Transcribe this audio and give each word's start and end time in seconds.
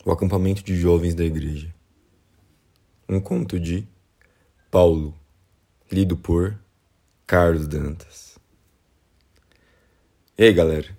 O 0.04 0.12
acampamento 0.12 0.62
de 0.62 0.76
jovens 0.76 1.16
da 1.16 1.24
igreja. 1.24 1.74
Um 3.08 3.18
conto 3.18 3.58
de 3.58 3.84
Paulo, 4.70 5.12
lido 5.90 6.16
por 6.16 6.56
Carlos 7.26 7.66
Dantas. 7.66 8.38
E 10.38 10.44
aí, 10.44 10.52
galera? 10.52 10.96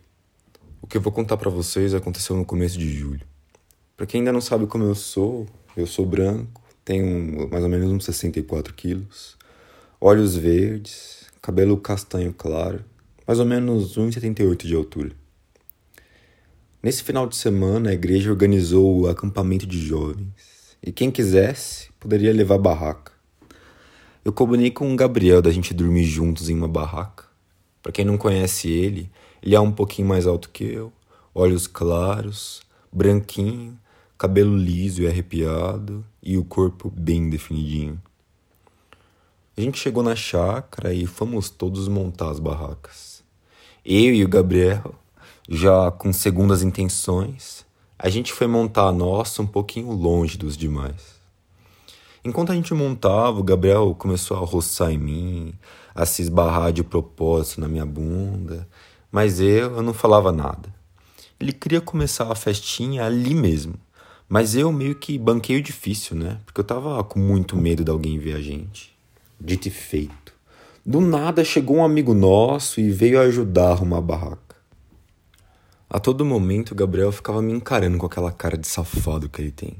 O 0.81 0.88
que 0.88 0.97
eu 0.97 1.01
vou 1.01 1.13
contar 1.13 1.38
para 1.38 1.49
vocês 1.49 1.93
aconteceu 1.93 2.35
no 2.35 2.43
começo 2.43 2.77
de 2.77 2.93
julho. 2.93 3.25
Para 3.95 4.05
quem 4.05 4.20
ainda 4.20 4.33
não 4.33 4.41
sabe 4.41 4.67
como 4.67 4.83
eu 4.83 4.95
sou, 4.95 5.47
eu 5.76 5.88
sou 5.88 6.05
branco, 6.05 6.62
tenho 6.86 7.50
mais 7.50 7.63
ou 7.63 7.70
menos 7.70 7.91
uns 7.91 8.05
64 8.05 8.73
quilos, 8.73 9.38
olhos 10.00 10.36
verdes, 10.36 11.26
cabelo 11.41 11.77
castanho 11.77 12.34
claro, 12.34 12.84
mais 13.26 13.40
ou 13.40 13.45
menos 13.45 13.98
1,78 13.98 14.66
de 14.66 14.76
altura. 14.76 15.12
Nesse 16.81 17.02
final 17.02 17.28
de 17.28 17.36
semana, 17.36 17.90
a 17.90 17.94
igreja 17.94 18.30
organizou 18.30 19.02
o 19.02 19.08
acampamento 19.08 19.66
de 19.66 19.80
jovens 19.80 20.78
e 20.84 20.91
quem 20.91 21.09
quisesse 21.09 21.90
poderia 22.00 22.34
levar 22.34 22.58
barraca. 22.58 23.14
Eu 24.23 24.34
combinei 24.34 24.70
com 24.70 24.92
o 24.92 24.95
Gabriel 24.95 25.42
da 25.42 25.52
gente 25.52 25.73
dormir 25.73 26.03
juntos 26.03 26.50
em 26.50 26.55
uma 26.55 26.67
barraca. 26.67 27.26
Para 27.81 27.92
quem 27.92 28.05
não 28.05 28.17
conhece 28.17 28.70
ele, 28.70 29.09
ele 29.42 29.55
é 29.55 29.59
um 29.59 29.72
pouquinho 29.72 30.08
mais 30.08 30.28
alto 30.28 30.50
que 30.50 30.66
eu, 30.66 30.94
olhos 31.34 31.67
claros, 31.67 32.62
branquinho, 32.92 33.78
cabelo 34.17 34.55
liso 34.58 35.02
e 35.02 35.08
arrepiado 35.08 36.05
e 36.22 36.38
o 36.38 36.44
corpo 36.44 36.90
bem 36.90 37.30
definidinho. 37.30 38.02
A 39.56 39.61
gente 39.61 39.78
chegou 39.78 40.02
na 40.02 40.16
chácara 40.16 40.94
e 40.94 41.06
fomos 41.06 41.50
todos 41.50 41.88
montar 41.88 42.31
as 42.31 42.39
barracas. 42.39 43.23
Eu 43.86 44.14
e 44.14 44.23
o 44.23 44.28
Gabriel, 44.28 44.95
já 45.47 45.91
com 45.91 46.11
segundas 46.11 46.64
intenções, 46.64 47.66
a 48.00 48.09
gente 48.09 48.34
foi 48.34 48.47
montar 48.47 48.88
a 48.88 48.91
nossa 48.91 49.41
um 49.41 49.47
pouquinho 49.47 49.91
longe 49.91 50.38
dos 50.38 50.58
demais. 50.58 51.14
Enquanto 52.25 52.52
a 52.52 52.56
gente 52.56 52.73
montava, 52.73 53.39
o 53.39 53.44
Gabriel 53.44 53.94
começou 53.94 54.38
a 54.38 54.39
roçar 54.39 54.91
em 54.91 54.97
mim, 54.97 55.53
a 55.94 56.06
se 56.06 56.22
esbarrar 56.22 56.72
de 56.72 56.84
propósito 56.84 57.61
na 57.61 57.67
minha 57.67 57.86
bunda, 57.86 58.67
mas 59.11 59.39
eu, 59.39 59.75
eu 59.75 59.81
não 59.81 59.94
falava 59.94 60.31
nada. 60.31 60.73
Ele 61.39 61.52
queria 61.52 61.81
começar 61.81 62.31
a 62.31 62.36
festinha 62.36 63.06
ali 63.06 63.36
mesmo, 63.36 63.75
mas 64.34 64.56
eu 64.56 64.72
meio 64.72 64.95
que 64.95 65.16
banquei 65.16 65.59
o 65.59 65.62
difícil, 65.62 66.17
né? 66.17 66.39
Porque 66.44 66.59
eu 66.59 66.64
tava 66.64 67.03
com 67.03 67.20
muito 67.20 67.56
medo 67.56 67.84
de 67.84 67.92
alguém 67.92 68.17
ver 68.17 68.36
a 68.36 68.42
gente. 68.42 68.92
Dito 69.40 69.67
e 69.67 69.70
feito. 69.70 70.34
Do 70.84 71.00
nada 71.00 71.45
chegou 71.45 71.75
um 71.75 71.86
amigo 71.86 72.16
nosso 72.16 72.81
e 72.81 72.90
veio 72.90 73.22
ajudar 73.22 73.67
a 73.67 73.72
arrumar 73.73 74.00
a 74.00 74.02
barraca. 74.02 74.56
A 75.88 76.00
todo 76.00 76.25
momento 76.25 76.72
o 76.72 76.75
Gabriel 76.75 77.12
ficava 77.12 77.44
me 77.44 77.53
encarando 77.53 78.00
com 78.00 78.08
aquela 78.08 78.31
cara 78.31 78.58
de 78.58 78.67
safado 78.67 79.30
que 79.30 79.40
ele 79.40 79.52
tem. 79.52 79.78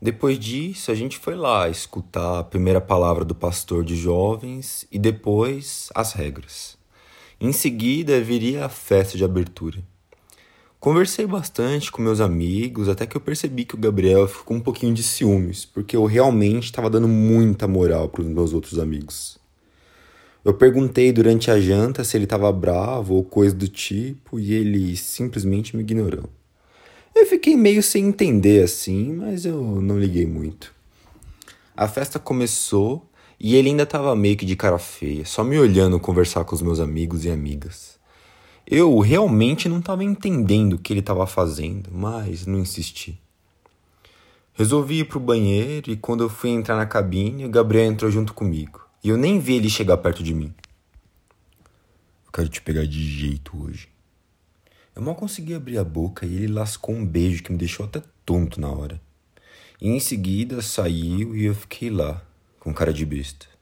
Depois 0.00 0.38
disso, 0.38 0.92
a 0.92 0.94
gente 0.94 1.18
foi 1.18 1.34
lá 1.34 1.68
escutar 1.68 2.38
a 2.38 2.44
primeira 2.44 2.80
palavra 2.80 3.24
do 3.24 3.34
pastor 3.34 3.84
de 3.84 3.96
jovens 3.96 4.86
e 4.92 4.98
depois 4.98 5.88
as 5.92 6.12
regras. 6.12 6.78
Em 7.40 7.50
seguida, 7.50 8.20
viria 8.20 8.66
a 8.66 8.68
festa 8.68 9.18
de 9.18 9.24
abertura. 9.24 9.82
Conversei 10.84 11.26
bastante 11.26 11.90
com 11.90 12.02
meus 12.02 12.20
amigos, 12.20 12.90
até 12.90 13.06
que 13.06 13.16
eu 13.16 13.20
percebi 13.22 13.64
que 13.64 13.74
o 13.74 13.78
Gabriel 13.78 14.28
ficou 14.28 14.54
um 14.54 14.60
pouquinho 14.60 14.92
de 14.92 15.02
ciúmes, 15.02 15.64
porque 15.64 15.96
eu 15.96 16.04
realmente 16.04 16.64
estava 16.64 16.90
dando 16.90 17.08
muita 17.08 17.66
moral 17.66 18.06
para 18.10 18.20
os 18.20 18.26
meus 18.26 18.52
outros 18.52 18.78
amigos. 18.78 19.38
Eu 20.44 20.52
perguntei 20.52 21.10
durante 21.10 21.50
a 21.50 21.58
janta 21.58 22.04
se 22.04 22.18
ele 22.18 22.24
estava 22.24 22.52
bravo 22.52 23.14
ou 23.14 23.24
coisa 23.24 23.54
do 23.54 23.66
tipo, 23.66 24.38
e 24.38 24.52
ele 24.52 24.94
simplesmente 24.94 25.74
me 25.74 25.82
ignorou. 25.82 26.28
Eu 27.14 27.24
fiquei 27.24 27.56
meio 27.56 27.82
sem 27.82 28.04
entender 28.04 28.62
assim, 28.62 29.14
mas 29.14 29.46
eu 29.46 29.80
não 29.80 29.98
liguei 29.98 30.26
muito. 30.26 30.70
A 31.74 31.88
festa 31.88 32.18
começou 32.18 33.08
e 33.40 33.56
ele 33.56 33.70
ainda 33.70 33.84
estava 33.84 34.14
meio 34.14 34.36
que 34.36 34.44
de 34.44 34.54
cara 34.54 34.78
feia, 34.78 35.24
só 35.24 35.42
me 35.42 35.58
olhando 35.58 35.98
conversar 35.98 36.44
com 36.44 36.54
os 36.54 36.60
meus 36.60 36.78
amigos 36.78 37.24
e 37.24 37.30
amigas. 37.30 38.03
Eu 38.66 38.98
realmente 38.98 39.68
não 39.68 39.78
estava 39.78 40.02
entendendo 40.02 40.74
o 40.74 40.78
que 40.78 40.92
ele 40.92 41.00
estava 41.00 41.26
fazendo, 41.26 41.90
mas 41.92 42.46
não 42.46 42.58
insisti. 42.58 43.20
Resolvi 44.54 45.00
ir 45.00 45.04
para 45.04 45.18
o 45.18 45.20
banheiro 45.20 45.90
e 45.90 45.96
quando 45.96 46.24
eu 46.24 46.30
fui 46.30 46.50
entrar 46.50 46.76
na 46.76 46.86
cabine, 46.86 47.44
o 47.44 47.50
Gabriel 47.50 47.90
entrou 47.90 48.10
junto 48.10 48.32
comigo. 48.32 48.80
E 49.02 49.10
eu 49.10 49.18
nem 49.18 49.38
vi 49.38 49.56
ele 49.56 49.68
chegar 49.68 49.98
perto 49.98 50.22
de 50.22 50.32
mim. 50.32 50.54
Eu 52.24 52.32
quero 52.32 52.48
te 52.48 52.62
pegar 52.62 52.86
de 52.86 53.04
jeito 53.04 53.60
hoje. 53.62 53.88
Eu 54.96 55.02
mal 55.02 55.14
consegui 55.14 55.52
abrir 55.52 55.76
a 55.76 55.84
boca 55.84 56.24
e 56.24 56.34
ele 56.34 56.46
lascou 56.46 56.94
um 56.94 57.04
beijo 57.04 57.42
que 57.42 57.52
me 57.52 57.58
deixou 57.58 57.84
até 57.84 58.02
tonto 58.24 58.60
na 58.60 58.70
hora. 58.70 58.98
E 59.78 59.88
em 59.88 60.00
seguida 60.00 60.62
saiu 60.62 61.36
e 61.36 61.44
eu 61.44 61.54
fiquei 61.54 61.90
lá, 61.90 62.22
com 62.60 62.72
cara 62.72 62.94
de 62.94 63.04
besta. 63.04 63.53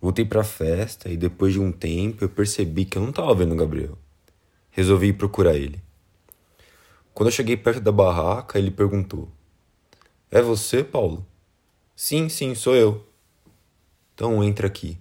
Voltei 0.00 0.24
para 0.24 0.42
a 0.42 0.44
festa 0.44 1.08
e 1.08 1.16
depois 1.16 1.52
de 1.52 1.60
um 1.60 1.72
tempo 1.72 2.24
eu 2.24 2.28
percebi 2.28 2.84
que 2.84 2.98
eu 2.98 3.02
não 3.02 3.10
estava 3.10 3.34
vendo 3.34 3.52
o 3.52 3.56
Gabriel. 3.56 3.98
Resolvi 4.70 5.12
procurar 5.12 5.54
ele. 5.54 5.82
Quando 7.14 7.28
eu 7.28 7.32
cheguei 7.32 7.56
perto 7.56 7.80
da 7.80 7.90
barraca, 7.90 8.58
ele 8.58 8.70
perguntou: 8.70 9.30
É 10.30 10.42
você, 10.42 10.84
Paulo? 10.84 11.26
Sim, 11.94 12.28
sim, 12.28 12.54
sou 12.54 12.76
eu. 12.76 13.06
Então 14.14 14.44
entra 14.44 14.66
aqui. 14.66 14.98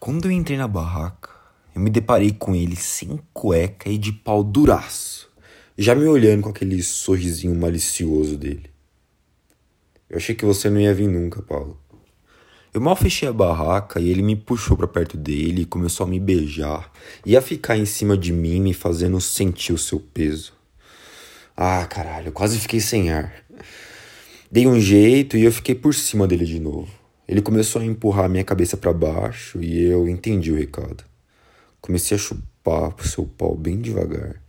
Quando 0.00 0.24
eu 0.24 0.32
entrei 0.32 0.58
na 0.58 0.66
barraca, 0.66 1.30
eu 1.74 1.80
me 1.80 1.90
deparei 1.90 2.32
com 2.32 2.54
ele 2.54 2.74
sem 2.74 3.20
cueca 3.32 3.88
e 3.88 3.96
de 3.96 4.12
pau 4.12 4.42
duraço, 4.42 5.30
já 5.78 5.94
me 5.94 6.06
olhando 6.06 6.42
com 6.42 6.48
aquele 6.48 6.82
sorrisinho 6.82 7.54
malicioso 7.54 8.36
dele. 8.36 8.70
Eu 10.08 10.16
achei 10.16 10.34
que 10.34 10.44
você 10.44 10.68
não 10.68 10.80
ia 10.80 10.92
vir 10.92 11.08
nunca, 11.08 11.40
Paulo. 11.42 11.80
Eu 12.72 12.80
mal 12.80 12.94
fechei 12.94 13.28
a 13.28 13.32
barraca 13.32 13.98
e 13.98 14.08
ele 14.08 14.22
me 14.22 14.36
puxou 14.36 14.76
para 14.76 14.86
perto 14.86 15.16
dele 15.16 15.62
e 15.62 15.66
começou 15.66 16.06
a 16.06 16.08
me 16.08 16.20
beijar 16.20 16.92
e 17.26 17.36
a 17.36 17.42
ficar 17.42 17.76
em 17.76 17.84
cima 17.84 18.16
de 18.16 18.32
mim, 18.32 18.60
me 18.60 18.72
fazendo 18.72 19.20
sentir 19.20 19.72
o 19.72 19.78
seu 19.78 19.98
peso. 19.98 20.52
Ah, 21.56 21.84
caralho, 21.86 22.30
quase 22.30 22.60
fiquei 22.60 22.78
sem 22.78 23.10
ar. 23.10 23.34
Dei 24.48 24.68
um 24.68 24.78
jeito 24.78 25.36
e 25.36 25.42
eu 25.42 25.50
fiquei 25.50 25.74
por 25.74 25.92
cima 25.92 26.28
dele 26.28 26.44
de 26.44 26.60
novo. 26.60 26.88
Ele 27.26 27.42
começou 27.42 27.82
a 27.82 27.84
empurrar 27.84 28.30
minha 28.30 28.44
cabeça 28.44 28.76
para 28.76 28.92
baixo 28.92 29.60
e 29.60 29.82
eu 29.82 30.08
entendi 30.08 30.52
o 30.52 30.56
recado. 30.56 31.02
Comecei 31.80 32.16
a 32.16 32.20
chupar 32.20 32.94
o 32.96 33.04
seu 33.04 33.24
pau 33.24 33.56
bem 33.56 33.80
devagar. 33.80 34.40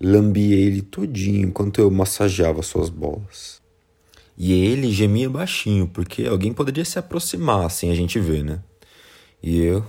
Lambi 0.00 0.52
ele 0.52 0.82
todinho 0.82 1.48
enquanto 1.48 1.80
eu 1.80 1.90
massageava 1.90 2.62
suas 2.62 2.90
bolas. 2.90 3.60
E 4.36 4.52
ele 4.52 4.92
gemia 4.92 5.30
baixinho, 5.30 5.88
porque 5.88 6.26
alguém 6.26 6.52
poderia 6.52 6.84
se 6.84 6.98
aproximar 6.98 7.70
sem 7.70 7.90
a 7.90 7.94
gente 7.94 8.20
ver, 8.20 8.44
né? 8.44 8.62
E 9.42 9.58
eu 9.58 9.84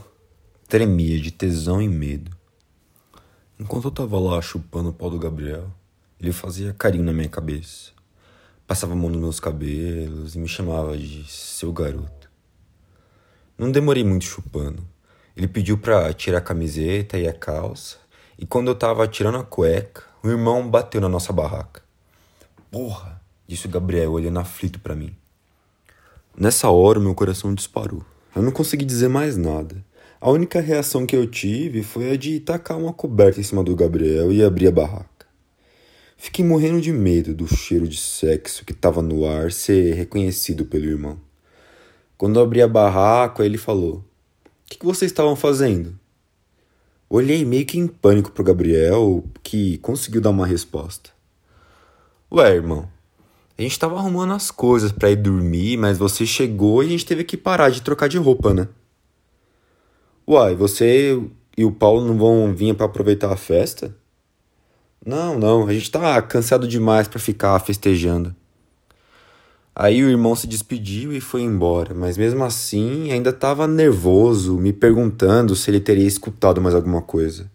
tremia 0.68 1.20
de 1.20 1.32
tesão 1.32 1.82
e 1.82 1.88
medo. 1.88 2.32
Enquanto 3.60 3.86
eu 3.86 3.92
tava 3.92 4.20
lá 4.20 4.42
chupando 4.42 4.90
o 4.90 4.94
pau 4.94 5.10
do 5.10 5.20
Gabriel, 5.20 5.70
ele 6.20 6.32
fazia 6.32 6.74
carinho 6.74 7.04
na 7.04 7.14
minha 7.14 7.28
cabeça. 7.28 7.92
Passava 8.66 8.94
a 8.94 8.96
mão 8.96 9.10
nos 9.10 9.20
meus 9.20 9.40
cabelos 9.40 10.36
e 10.36 10.40
me 10.40 10.48
chamava 10.48 10.98
de 10.98 11.26
seu 11.30 11.72
garoto. 11.74 12.30
Não 13.58 13.72
demorei 13.72 14.04
muito 14.04 14.26
chupando. 14.26 14.88
Ele 15.36 15.48
pediu 15.48 15.78
pra 15.78 16.14
tirar 16.14 16.40
a 16.40 16.42
camiseta 16.42 17.18
e 17.18 17.28
a 17.28 17.34
calça, 17.34 17.98
e 18.38 18.46
quando 18.46 18.68
eu 18.68 18.76
tava 18.76 19.08
tirando 19.08 19.38
a 19.38 19.44
cueca, 19.44 20.04
o 20.22 20.30
irmão 20.30 20.70
bateu 20.70 21.00
na 21.00 21.10
nossa 21.10 21.32
barraca. 21.34 21.82
Porra! 22.72 23.17
Disse 23.48 23.68
Gabriel 23.68 24.12
olhando 24.12 24.40
aflito 24.40 24.80
para 24.80 24.96
mim. 24.96 25.16
Nessa 26.38 26.70
hora, 26.70 27.00
meu 27.00 27.16
coração 27.16 27.54
disparou. 27.54 28.04
Eu 28.36 28.42
não 28.42 28.52
consegui 28.52 28.86
dizer 28.86 29.08
mais 29.08 29.38
nada. 29.38 29.84
A 30.20 30.30
única 30.30 30.60
reação 30.60 31.06
que 31.06 31.16
eu 31.16 31.26
tive 31.26 31.82
foi 31.82 32.12
a 32.12 32.18
de 32.18 32.40
tacar 32.40 32.78
uma 32.78 32.94
coberta 32.94 33.40
em 33.40 33.44
cima 33.44 33.64
do 33.64 33.76
Gabriel 33.76 34.32
e 34.32 34.44
abrir 34.44 34.68
a 34.68 34.72
barraca. 34.72 35.26
Fiquei 36.18 36.44
morrendo 36.44 36.82
de 36.82 36.92
medo 36.92 37.34
do 37.34 37.48
cheiro 37.48 37.88
de 37.88 37.98
sexo 37.98 38.66
que 38.66 38.74
estava 38.74 39.02
no 39.02 39.26
ar 39.26 39.52
ser 39.52 39.94
reconhecido 39.94 40.66
pelo 40.66 40.86
irmão. 40.86 41.20
Quando 42.18 42.40
eu 42.40 42.44
abri 42.44 42.62
a 42.62 42.68
barraca, 42.68 43.46
ele 43.46 43.58
falou: 43.58 43.98
O 43.98 44.04
que, 44.66 44.80
que 44.80 44.86
vocês 44.86 45.12
estavam 45.12 45.36
fazendo? 45.36 45.98
Olhei 47.10 47.46
meio 47.46 47.66
que 47.66 47.80
em 47.80 47.88
pânico 47.88 48.32
pro 48.32 48.44
Gabriel, 48.44 49.24
que 49.42 49.78
conseguiu 49.78 50.20
dar 50.20 50.32
uma 50.32 50.46
resposta. 50.46 51.12
Ué, 52.32 52.56
irmão, 52.56 52.90
a 53.58 53.62
gente 53.62 53.80
tava 53.80 53.98
arrumando 53.98 54.34
as 54.34 54.52
coisas 54.52 54.92
para 54.92 55.10
ir 55.10 55.16
dormir, 55.16 55.78
mas 55.78 55.98
você 55.98 56.26
chegou 56.26 56.84
e 56.84 56.88
a 56.88 56.90
gente 56.90 57.06
teve 57.06 57.24
que 57.24 57.36
parar 57.36 57.70
de 57.70 57.82
trocar 57.82 58.08
de 58.08 58.18
roupa, 58.18 58.54
né? 58.54 58.68
Uai, 60.28 60.54
você 60.56 61.20
e 61.58 61.66
o 61.66 61.72
Paulo 61.72 62.06
não 62.06 62.18
vão 62.18 62.54
vir 62.54 62.76
para 62.76 62.86
aproveitar 62.86 63.32
a 63.32 63.38
festa? 63.38 63.96
Não, 65.04 65.40
não, 65.40 65.68
a 65.68 65.74
gente 65.74 65.90
tá 65.90 66.22
cansado 66.22 66.68
demais 66.68 67.08
para 67.08 67.20
ficar 67.20 67.58
festejando. 67.60 68.36
Aí 69.74 70.04
o 70.04 70.10
irmão 70.10 70.36
se 70.36 70.48
despediu 70.48 71.14
e 71.14 71.22
foi 71.22 71.42
embora, 71.42 71.94
mas 71.94 72.18
mesmo 72.18 72.44
assim 72.44 73.12
ainda 73.12 73.30
estava 73.30 73.68
nervoso, 73.68 74.58
me 74.58 74.74
perguntando 74.74 75.56
se 75.56 75.70
ele 75.70 75.80
teria 75.80 76.08
escutado 76.08 76.60
mais 76.60 76.76
alguma 76.76 77.02
coisa. 77.02 77.50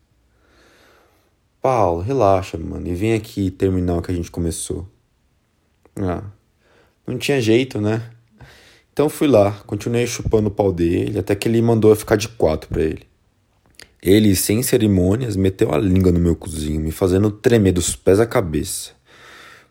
Paulo, 1.60 2.00
relaxa, 2.00 2.56
mano, 2.56 2.88
e 2.88 2.94
vem 2.94 3.14
aqui 3.14 3.50
terminar 3.50 3.96
o 3.96 4.02
que 4.02 4.10
a 4.10 4.14
gente 4.14 4.30
começou. 4.30 4.86
Ah, 5.96 6.24
não 7.06 7.18
tinha 7.18 7.40
jeito, 7.40 7.80
né? 7.80 8.02
Então 8.92 9.08
fui 9.08 9.26
lá, 9.26 9.52
continuei 9.66 10.06
chupando 10.06 10.48
o 10.48 10.50
pau 10.50 10.72
dele, 10.72 11.18
até 11.18 11.34
que 11.34 11.48
ele 11.48 11.62
mandou 11.62 11.90
eu 11.90 11.96
ficar 11.96 12.16
de 12.16 12.28
quatro 12.28 12.68
para 12.68 12.82
ele. 12.82 13.06
Ele, 14.02 14.34
sem 14.34 14.62
cerimônias, 14.62 15.36
meteu 15.36 15.72
a 15.72 15.78
língua 15.78 16.10
no 16.10 16.18
meu 16.18 16.34
cozinho, 16.34 16.80
me 16.80 16.90
fazendo 16.90 17.30
tremer 17.30 17.72
dos 17.72 17.94
pés 17.94 18.18
à 18.18 18.26
cabeça. 18.26 18.90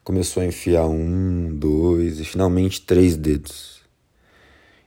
Começou 0.04 0.42
a 0.42 0.46
enfiar 0.46 0.88
um, 0.88 1.54
dois 1.54 2.20
e 2.20 2.26
finalmente 2.26 2.82
três 2.82 3.16
dedos. 3.16 3.82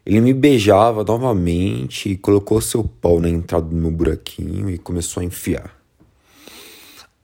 Ele 0.04 0.20
me 0.20 0.34
beijava 0.34 1.04
novamente 1.04 2.10
e 2.10 2.16
colocou 2.16 2.60
seu 2.60 2.84
pau 2.84 3.20
na 3.20 3.28
entrada 3.28 3.66
do 3.66 3.76
meu 3.76 3.90
buraquinho 3.90 4.68
e 4.68 4.78
começou 4.78 5.20
a 5.20 5.24
enfiar. 5.24 5.78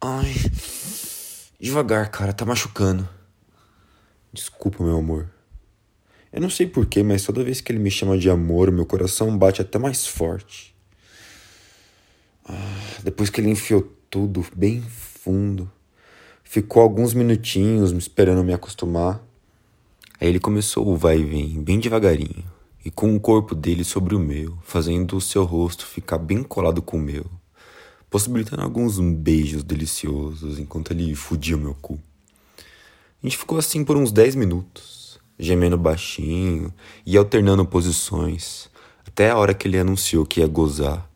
Ai. 0.00 0.34
Devagar, 1.58 2.10
cara, 2.10 2.32
tá 2.32 2.44
machucando. 2.44 3.06
Desculpa, 4.32 4.82
meu 4.82 4.96
amor. 4.96 5.28
Eu 6.32 6.40
não 6.40 6.50
sei 6.50 6.66
porquê, 6.66 7.02
mas 7.02 7.24
toda 7.24 7.42
vez 7.42 7.60
que 7.60 7.72
ele 7.72 7.78
me 7.78 7.90
chama 7.90 8.16
de 8.16 8.30
amor, 8.30 8.70
meu 8.70 8.86
coração 8.86 9.36
bate 9.36 9.60
até 9.60 9.78
mais 9.78 10.06
forte. 10.06 10.74
Ah, 12.44 12.98
depois 13.02 13.30
que 13.30 13.40
ele 13.40 13.50
enfiou 13.50 13.82
tudo 14.08 14.44
bem 14.54 14.80
fundo, 14.82 15.70
ficou 16.44 16.82
alguns 16.82 17.12
minutinhos 17.14 17.92
me 17.92 17.98
esperando 17.98 18.44
me 18.44 18.52
acostumar. 18.52 19.20
Aí 20.20 20.28
ele 20.28 20.38
começou 20.38 20.86
o 20.86 20.96
vai 20.96 21.18
e 21.18 21.24
vem, 21.24 21.62
bem 21.62 21.80
devagarinho, 21.80 22.44
e 22.84 22.90
com 22.90 23.14
o 23.14 23.20
corpo 23.20 23.54
dele 23.54 23.84
sobre 23.84 24.14
o 24.14 24.20
meu, 24.20 24.56
fazendo 24.62 25.16
o 25.16 25.20
seu 25.20 25.44
rosto 25.44 25.86
ficar 25.86 26.18
bem 26.18 26.42
colado 26.42 26.80
com 26.80 26.96
o 26.98 27.00
meu 27.00 27.24
possibilitando 28.10 28.62
alguns 28.62 28.98
beijos 28.98 29.62
deliciosos 29.62 30.58
enquanto 30.58 30.90
ele 30.90 31.14
fudia 31.14 31.56
meu 31.56 31.74
cu. 31.74 31.98
A 33.22 33.26
gente 33.26 33.36
ficou 33.36 33.58
assim 33.58 33.84
por 33.84 33.98
uns 33.98 34.10
10 34.10 34.34
minutos, 34.34 35.20
gemendo 35.38 35.76
baixinho 35.76 36.72
e 37.04 37.18
alternando 37.18 37.66
posições, 37.66 38.70
até 39.06 39.28
a 39.28 39.36
hora 39.36 39.52
que 39.52 39.68
ele 39.68 39.78
anunciou 39.78 40.24
que 40.24 40.40
ia 40.40 40.46
gozar. 40.46 41.06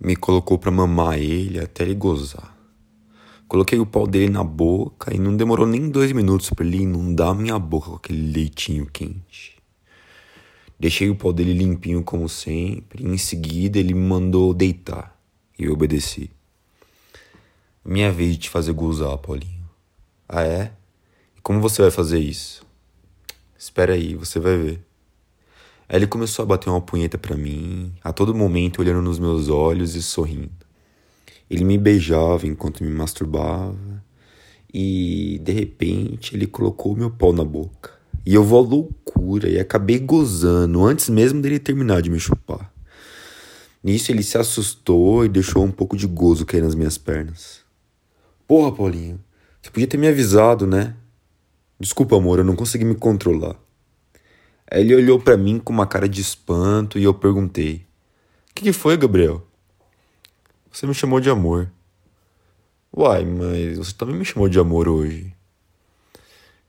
Me 0.00 0.16
colocou 0.16 0.58
para 0.58 0.70
mamar 0.70 1.18
ele 1.18 1.60
até 1.60 1.84
ele 1.84 1.94
gozar. 1.94 2.56
Coloquei 3.46 3.78
o 3.78 3.84
pau 3.84 4.06
dele 4.06 4.30
na 4.30 4.42
boca 4.42 5.14
e 5.14 5.18
não 5.18 5.36
demorou 5.36 5.66
nem 5.66 5.90
dois 5.90 6.10
minutos 6.12 6.48
para 6.48 6.64
ele 6.64 6.78
inundar 6.78 7.34
minha 7.34 7.58
boca 7.58 7.90
com 7.90 7.96
aquele 7.96 8.32
leitinho 8.32 8.86
quente. 8.86 9.58
Deixei 10.80 11.10
o 11.10 11.14
pau 11.14 11.34
dele 11.34 11.52
limpinho 11.52 12.02
como 12.02 12.30
sempre, 12.30 13.04
e 13.04 13.06
em 13.06 13.18
seguida 13.18 13.78
ele 13.78 13.92
me 13.92 14.00
mandou 14.00 14.54
deitar 14.54 15.16
e 15.58 15.64
eu 15.64 15.74
obedeci. 15.74 16.30
Minha 17.84 18.10
vez 18.10 18.32
de 18.32 18.38
te 18.38 18.48
fazer 18.48 18.72
gozar, 18.72 19.18
Paulinho. 19.18 19.68
Ah, 20.26 20.42
é? 20.42 20.72
Como 21.42 21.60
você 21.60 21.82
vai 21.82 21.90
fazer 21.90 22.20
isso? 22.20 22.64
Espera 23.58 23.94
aí, 23.94 24.14
você 24.14 24.38
vai 24.38 24.56
ver. 24.56 24.80
Aí 25.88 25.96
ele 25.96 26.06
começou 26.06 26.44
a 26.44 26.46
bater 26.46 26.70
uma 26.70 26.80
punheta 26.80 27.18
para 27.18 27.36
mim, 27.36 27.92
a 28.02 28.12
todo 28.12 28.32
momento 28.32 28.80
olhando 28.80 29.02
nos 29.02 29.18
meus 29.18 29.48
olhos 29.48 29.96
e 29.96 30.02
sorrindo. 30.02 30.52
Ele 31.50 31.64
me 31.64 31.76
beijava 31.76 32.46
enquanto 32.46 32.84
me 32.84 32.90
masturbava 32.90 34.04
e, 34.72 35.40
de 35.42 35.50
repente, 35.50 36.36
ele 36.36 36.46
colocou 36.46 36.94
meu 36.94 37.10
pau 37.10 37.32
na 37.32 37.44
boca. 37.44 37.90
E 38.24 38.32
eu 38.32 38.44
vou 38.44 38.64
à 38.64 38.68
loucura 38.68 39.48
e 39.48 39.58
acabei 39.58 39.98
gozando 39.98 40.84
antes 40.84 41.08
mesmo 41.08 41.42
dele 41.42 41.58
terminar 41.58 42.02
de 42.02 42.08
me 42.08 42.20
chupar. 42.20 42.72
Nisso 43.82 44.12
ele 44.12 44.22
se 44.22 44.38
assustou 44.38 45.24
e 45.24 45.28
deixou 45.28 45.64
um 45.64 45.72
pouco 45.72 45.96
de 45.96 46.06
gozo 46.06 46.46
cair 46.46 46.62
nas 46.62 46.76
minhas 46.76 46.96
pernas. 46.96 47.62
Porra, 48.46 48.70
Paulinho, 48.70 49.18
você 49.60 49.70
podia 49.72 49.88
ter 49.88 49.96
me 49.96 50.06
avisado, 50.06 50.68
né? 50.68 50.94
Desculpa, 51.82 52.16
amor, 52.16 52.38
eu 52.38 52.44
não 52.44 52.54
consegui 52.54 52.84
me 52.84 52.94
controlar. 52.94 53.56
Aí 54.70 54.82
ele 54.82 54.94
olhou 54.94 55.18
para 55.18 55.36
mim 55.36 55.58
com 55.58 55.72
uma 55.72 55.84
cara 55.84 56.08
de 56.08 56.20
espanto 56.20 56.96
e 56.96 57.02
eu 57.02 57.12
perguntei: 57.12 57.84
O 58.50 58.54
que, 58.54 58.62
que 58.62 58.72
foi, 58.72 58.96
Gabriel? 58.96 59.44
Você 60.70 60.86
me 60.86 60.94
chamou 60.94 61.18
de 61.18 61.28
amor. 61.28 61.72
Uai, 62.96 63.24
mas 63.24 63.78
você 63.78 63.92
também 63.94 64.14
me 64.14 64.24
chamou 64.24 64.48
de 64.48 64.60
amor 64.60 64.86
hoje. 64.86 65.34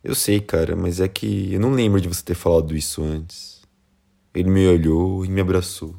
Eu 0.04 0.16
sei, 0.16 0.40
cara, 0.40 0.76
mas 0.76 1.00
é 1.00 1.08
que 1.08 1.54
eu 1.54 1.60
não 1.60 1.74
lembro 1.74 2.02
de 2.02 2.08
você 2.08 2.24
ter 2.24 2.34
falado 2.34 2.76
isso 2.76 3.04
antes. 3.04 3.62
Ele 4.34 4.50
me 4.50 4.66
olhou 4.66 5.24
e 5.24 5.30
me 5.30 5.42
abraçou. 5.42 5.96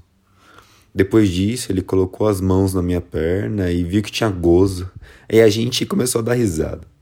Depois 0.93 1.29
disso, 1.29 1.71
ele 1.71 1.83
colocou 1.83 2.27
as 2.27 2.41
mãos 2.41 2.75
na 2.75 2.83
minha 2.83 3.01
perna 3.01 3.71
e 3.71 3.85
viu 3.85 4.03
que 4.03 4.11
tinha 4.11 4.29
gozo. 4.29 4.91
E 5.31 5.41
a 5.41 5.49
gente 5.49 5.87
começou 5.87 6.19
a 6.19 6.25
dar 6.25 6.35
risada. 6.35 6.94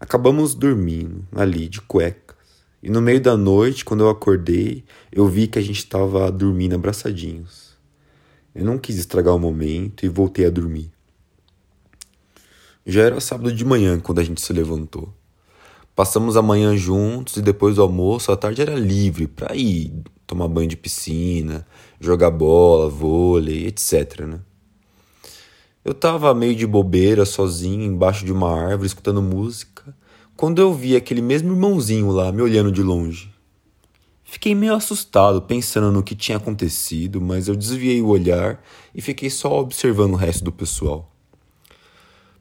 Acabamos 0.00 0.54
dormindo 0.54 1.26
ali 1.34 1.68
de 1.68 1.80
cuecas. 1.80 2.36
E 2.82 2.88
no 2.88 3.02
meio 3.02 3.20
da 3.20 3.36
noite, 3.36 3.84
quando 3.84 4.04
eu 4.04 4.08
acordei, 4.08 4.84
eu 5.10 5.26
vi 5.26 5.48
que 5.48 5.58
a 5.58 5.62
gente 5.62 5.78
estava 5.78 6.30
dormindo 6.30 6.76
abraçadinhos. 6.76 7.76
Eu 8.54 8.64
não 8.64 8.78
quis 8.78 8.96
estragar 8.96 9.34
o 9.34 9.38
momento 9.38 10.06
e 10.06 10.08
voltei 10.08 10.46
a 10.46 10.50
dormir. 10.50 10.90
Já 12.86 13.02
era 13.02 13.20
sábado 13.20 13.52
de 13.52 13.64
manhã 13.64 13.98
quando 13.98 14.20
a 14.20 14.24
gente 14.24 14.40
se 14.40 14.52
levantou. 14.52 15.12
Passamos 15.94 16.36
a 16.36 16.42
manhã 16.42 16.76
juntos 16.76 17.36
e 17.36 17.42
depois 17.42 17.74
do 17.74 17.82
almoço 17.82 18.30
a 18.30 18.36
tarde 18.36 18.62
era 18.62 18.74
livre 18.74 19.26
para 19.26 19.54
ir 19.56 19.92
tomar 20.26 20.46
banho 20.46 20.68
de 20.68 20.76
piscina, 20.76 21.66
jogar 22.00 22.30
bola, 22.30 22.88
vôlei, 22.88 23.66
etc. 23.66 24.20
Né? 24.20 24.40
Eu 25.88 25.94
tava 25.94 26.34
meio 26.34 26.54
de 26.54 26.66
bobeira, 26.66 27.24
sozinho, 27.24 27.82
embaixo 27.82 28.22
de 28.22 28.30
uma 28.30 28.54
árvore, 28.54 28.88
escutando 28.88 29.22
música, 29.22 29.96
quando 30.36 30.60
eu 30.60 30.74
vi 30.74 30.94
aquele 30.94 31.22
mesmo 31.22 31.52
irmãozinho 31.52 32.10
lá 32.10 32.30
me 32.30 32.42
olhando 32.42 32.70
de 32.70 32.82
longe. 32.82 33.32
Fiquei 34.22 34.54
meio 34.54 34.74
assustado, 34.74 35.40
pensando 35.40 35.90
no 35.90 36.02
que 36.02 36.14
tinha 36.14 36.36
acontecido, 36.36 37.22
mas 37.22 37.48
eu 37.48 37.56
desviei 37.56 38.02
o 38.02 38.08
olhar 38.08 38.62
e 38.94 39.00
fiquei 39.00 39.30
só 39.30 39.60
observando 39.60 40.12
o 40.12 40.16
resto 40.16 40.44
do 40.44 40.52
pessoal. 40.52 41.10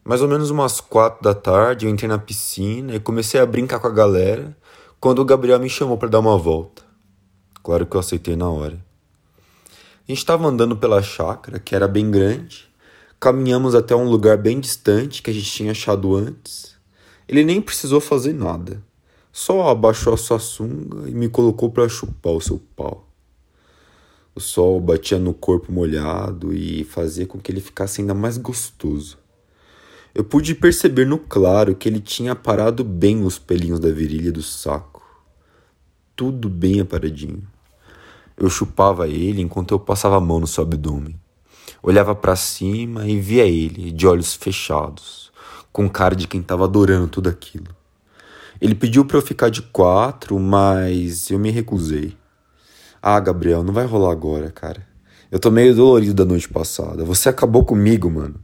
Mais 0.03 0.21
ou 0.21 0.27
menos 0.27 0.49
umas 0.49 0.81
quatro 0.81 1.23
da 1.23 1.33
tarde, 1.33 1.85
eu 1.85 1.89
entrei 1.89 2.09
na 2.09 2.19
piscina 2.19 2.95
e 2.95 2.99
comecei 2.99 3.39
a 3.39 3.45
brincar 3.45 3.79
com 3.79 3.87
a 3.87 3.91
galera 3.91 4.57
quando 4.99 5.19
o 5.19 5.25
Gabriel 5.25 5.57
me 5.57 5.69
chamou 5.69 5.97
para 5.97 6.09
dar 6.09 6.19
uma 6.19 6.37
volta. 6.37 6.83
Claro 7.63 7.85
que 7.85 7.95
eu 7.95 8.01
aceitei 8.01 8.35
na 8.35 8.49
hora. 8.49 8.77
A 9.65 10.11
gente 10.11 10.17
estava 10.17 10.45
andando 10.45 10.75
pela 10.75 11.01
chácara, 11.01 11.57
que 11.59 11.73
era 11.73 11.87
bem 11.87 12.11
grande. 12.11 12.67
Caminhamos 13.19 13.73
até 13.73 13.95
um 13.95 14.07
lugar 14.07 14.37
bem 14.37 14.59
distante 14.59 15.23
que 15.23 15.31
a 15.31 15.33
gente 15.33 15.51
tinha 15.51 15.71
achado 15.71 16.15
antes. 16.15 16.75
Ele 17.27 17.43
nem 17.43 17.59
precisou 17.59 17.99
fazer 17.99 18.31
nada. 18.31 18.79
Só 19.31 19.69
abaixou 19.69 20.13
a 20.13 20.17
sua 20.17 20.37
sunga 20.37 21.09
e 21.09 21.13
me 21.13 21.27
colocou 21.27 21.71
para 21.71 21.89
chupar 21.89 22.33
o 22.33 22.41
seu 22.41 22.61
pau. 22.75 23.07
O 24.35 24.39
sol 24.39 24.79
batia 24.79 25.17
no 25.17 25.33
corpo 25.33 25.71
molhado 25.71 26.53
e 26.53 26.83
fazia 26.83 27.25
com 27.25 27.39
que 27.39 27.51
ele 27.51 27.59
ficasse 27.59 28.01
ainda 28.01 28.13
mais 28.13 28.37
gostoso. 28.37 29.17
Eu 30.13 30.23
pude 30.23 30.53
perceber 30.53 31.05
no 31.05 31.17
claro 31.17 31.75
que 31.75 31.89
ele 31.89 31.99
tinha 31.99 32.33
aparado 32.33 32.83
bem 32.83 33.25
os 33.25 33.39
pelinhos 33.39 33.79
da 33.79 33.89
virilha 33.89 34.31
do 34.31 34.43
saco. 34.43 35.03
Tudo 36.15 36.49
bem 36.49 36.81
aparadinho. 36.81 37.41
Eu 38.37 38.47
chupava 38.47 39.07
ele 39.07 39.41
enquanto 39.41 39.71
eu 39.71 39.79
passava 39.79 40.17
a 40.17 40.21
mão 40.21 40.39
no 40.39 40.45
seu 40.45 40.63
abdômen. 40.63 41.19
Olhava 41.81 42.15
para 42.15 42.35
cima 42.35 43.07
e 43.07 43.19
via 43.19 43.45
ele, 43.45 43.91
de 43.91 44.07
olhos 44.07 44.33
fechados, 44.33 45.31
com 45.71 45.89
cara 45.89 46.15
de 46.15 46.27
quem 46.27 46.41
estava 46.41 46.65
adorando 46.65 47.07
tudo 47.07 47.29
aquilo. 47.29 47.75
Ele 48.59 48.73
pediu 48.73 49.05
para 49.05 49.17
eu 49.17 49.21
ficar 49.21 49.49
de 49.49 49.61
quatro, 49.61 50.39
mas 50.39 51.29
eu 51.29 51.37
me 51.37 51.51
recusei. 51.51 52.17
Ah, 53.01 53.19
Gabriel, 53.19 53.63
não 53.63 53.73
vai 53.73 53.85
rolar 53.85 54.11
agora, 54.11 54.51
cara. 54.51 54.85
Eu 55.31 55.39
tô 55.39 55.51
meio 55.51 55.75
dolorido 55.75 56.13
da 56.13 56.25
noite 56.25 56.49
passada. 56.49 57.03
Você 57.03 57.29
acabou 57.29 57.63
comigo, 57.63 58.09
mano. 58.09 58.35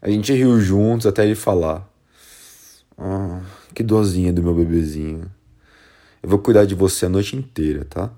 A 0.00 0.08
gente 0.08 0.32
riu 0.32 0.60
juntos 0.60 1.06
até 1.06 1.24
ele 1.24 1.34
falar. 1.34 1.88
Ah, 2.96 3.40
que 3.74 3.82
dozinha 3.82 4.32
do 4.32 4.42
meu 4.42 4.54
bebezinho. 4.54 5.30
Eu 6.22 6.28
vou 6.28 6.38
cuidar 6.38 6.64
de 6.64 6.74
você 6.74 7.06
a 7.06 7.08
noite 7.08 7.36
inteira, 7.36 7.84
tá? 7.84 8.10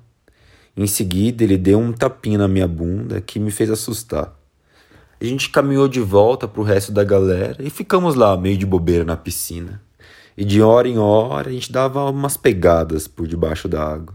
Em 0.81 0.87
seguida, 0.87 1.45
ele 1.45 1.59
deu 1.59 1.79
um 1.79 1.93
tapinha 1.93 2.39
na 2.39 2.49
minha 2.49 2.67
bunda 2.67 3.21
que 3.21 3.39
me 3.39 3.51
fez 3.51 3.71
assustar. 3.71 4.35
A 5.21 5.25
gente 5.27 5.51
caminhou 5.51 5.87
de 5.87 6.01
volta 6.01 6.49
pro 6.49 6.63
resto 6.63 6.91
da 6.91 7.05
galera 7.05 7.63
e 7.63 7.69
ficamos 7.69 8.15
lá, 8.15 8.35
meio 8.35 8.57
de 8.57 8.65
bobeira 8.65 9.05
na 9.05 9.15
piscina. 9.15 9.83
E 10.35 10.43
de 10.43 10.63
hora 10.63 10.89
em 10.89 10.97
hora 10.97 11.51
a 11.51 11.53
gente 11.53 11.71
dava 11.71 12.09
umas 12.09 12.39
pegadas 12.39 13.07
por 13.07 13.29
debaixo 13.29 13.69
da 13.69 13.85
água. 13.85 14.15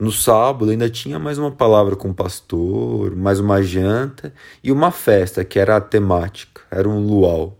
No 0.00 0.10
sábado 0.10 0.70
ainda 0.70 0.88
tinha 0.88 1.18
mais 1.18 1.36
uma 1.36 1.50
palavra 1.50 1.96
com 1.96 2.08
o 2.08 2.14
pastor, 2.14 3.14
mais 3.14 3.38
uma 3.38 3.62
janta 3.62 4.32
e 4.64 4.72
uma 4.72 4.90
festa 4.90 5.44
que 5.44 5.58
era 5.58 5.78
temática, 5.82 6.62
era 6.70 6.88
um 6.88 7.06
luau. 7.06 7.58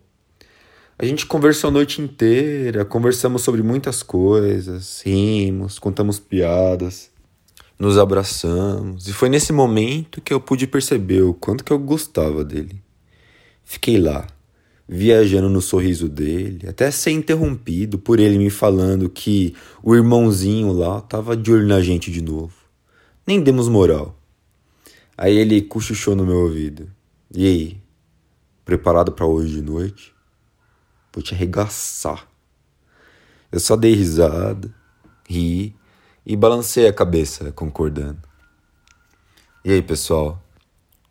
A 0.98 1.04
gente 1.04 1.26
conversou 1.26 1.68
a 1.68 1.70
noite 1.70 2.00
inteira, 2.00 2.86
conversamos 2.86 3.42
sobre 3.42 3.62
muitas 3.62 4.02
coisas, 4.02 5.02
rimos, 5.04 5.78
contamos 5.78 6.18
piadas, 6.18 7.11
nos 7.78 7.98
abraçamos, 7.98 9.08
e 9.08 9.12
foi 9.12 9.28
nesse 9.28 9.52
momento 9.52 10.20
que 10.20 10.32
eu 10.32 10.40
pude 10.40 10.66
perceber 10.66 11.22
o 11.22 11.34
quanto 11.34 11.64
que 11.64 11.72
eu 11.72 11.78
gostava 11.78 12.44
dele. 12.44 12.82
Fiquei 13.64 13.98
lá, 13.98 14.26
viajando 14.88 15.48
no 15.48 15.60
sorriso 15.60 16.08
dele, 16.08 16.68
até 16.68 16.90
ser 16.90 17.12
interrompido 17.12 17.98
por 17.98 18.20
ele 18.20 18.38
me 18.38 18.50
falando 18.50 19.08
que 19.08 19.54
o 19.82 19.94
irmãozinho 19.94 20.72
lá 20.72 21.00
tava 21.00 21.36
de 21.36 21.50
olho 21.50 21.66
na 21.66 21.80
gente 21.80 22.10
de 22.10 22.22
novo. 22.22 22.54
Nem 23.26 23.40
demos 23.40 23.68
moral. 23.68 24.18
Aí 25.16 25.36
ele 25.36 25.62
cochichou 25.62 26.14
no 26.16 26.26
meu 26.26 26.38
ouvido. 26.38 26.90
E 27.34 27.46
aí? 27.46 27.80
Preparado 28.64 29.12
para 29.12 29.26
hoje 29.26 29.54
de 29.54 29.62
noite? 29.62 30.12
Vou 31.12 31.22
te 31.22 31.34
arregaçar. 31.34 32.28
Eu 33.50 33.60
só 33.60 33.76
dei 33.76 33.94
risada, 33.94 34.72
ri 35.28 35.74
e 36.24 36.36
balancei 36.36 36.86
a 36.86 36.92
cabeça, 36.92 37.50
concordando. 37.52 38.20
E 39.64 39.72
aí, 39.72 39.82
pessoal? 39.82 40.42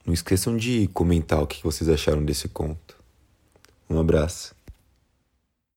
Não 0.06 0.14
esqueçam 0.14 0.58
de 0.58 0.88
comentar 0.94 1.42
o 1.42 1.48
que 1.48 1.64
vocês 1.64 1.90
acharam 1.90 2.24
desse 2.24 2.48
conto. 2.50 2.98
Um 3.90 4.00
abraço. 4.00 4.56